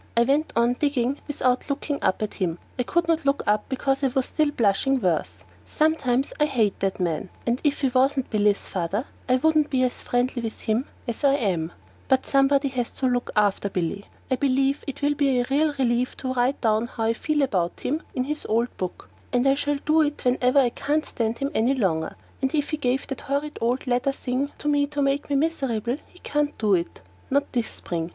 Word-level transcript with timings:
I 0.17 0.23
went 0.23 0.51
on 0.55 0.73
digging 0.79 1.19
without 1.27 1.69
looking 1.69 2.01
up 2.01 2.23
at 2.23 2.33
him. 2.33 2.57
I 2.79 2.81
couldn't 2.81 3.23
look 3.23 3.43
up 3.45 3.69
because 3.69 4.03
I 4.03 4.07
was 4.07 4.31
blushing 4.31 4.97
still 4.97 5.09
worse. 5.11 5.37
Sometimes 5.63 6.33
I 6.39 6.45
hate 6.47 6.79
that 6.79 6.99
man, 6.99 7.29
and 7.45 7.61
if 7.63 7.81
he 7.81 7.89
wasn't 7.89 8.31
Billy's 8.31 8.67
father 8.67 9.05
I 9.29 9.35
wouldn't 9.35 9.69
be 9.69 9.83
as 9.83 10.01
friendly 10.01 10.41
with 10.41 10.61
him 10.61 10.85
as 11.07 11.23
I 11.23 11.35
am. 11.35 11.71
But 12.07 12.25
somebody 12.25 12.69
has 12.69 12.89
to 12.89 13.05
look 13.05 13.29
after 13.35 13.69
Billy. 13.69 14.05
I 14.31 14.37
believe 14.37 14.83
it 14.87 15.03
will 15.03 15.13
be 15.13 15.39
a 15.39 15.45
real 15.51 15.71
relief 15.77 16.17
to 16.17 16.33
write 16.33 16.59
down 16.61 16.87
how 16.87 17.03
I 17.03 17.13
feel 17.13 17.43
about 17.43 17.81
him 17.81 18.01
in 18.15 18.23
his 18.23 18.43
old 18.49 18.75
book, 18.77 19.07
and 19.31 19.47
I 19.47 19.53
shall 19.53 19.77
do 19.85 20.01
it 20.01 20.25
whenever 20.25 20.57
I 20.57 20.69
can't 20.69 21.05
stand 21.05 21.37
him 21.37 21.51
any 21.53 21.75
longer; 21.75 22.15
and 22.41 22.55
if 22.55 22.71
he 22.71 22.77
gave 22.77 23.05
the 23.05 23.21
horrid, 23.21 23.59
red 23.61 23.85
leather 23.85 24.11
thing 24.11 24.49
to 24.57 24.67
me 24.67 24.87
to 24.87 24.99
make 25.03 25.29
me 25.29 25.35
miserable 25.35 25.97
he 26.07 26.17
can't 26.23 26.57
do 26.57 26.73
it; 26.73 27.01
not 27.29 27.51
this 27.53 27.69
spring! 27.69 28.09